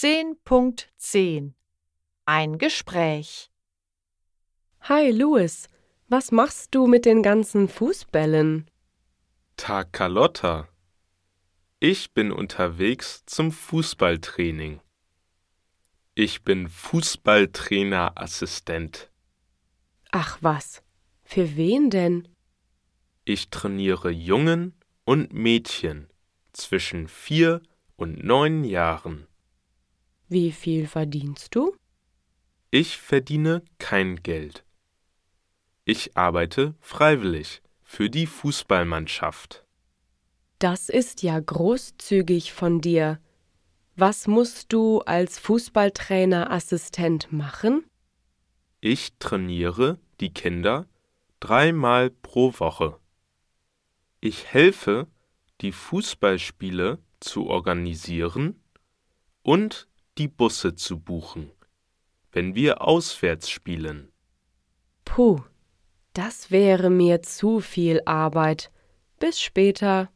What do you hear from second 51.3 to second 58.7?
dreimal pro Woche. Ich helfe, die Fußballspiele zu organisieren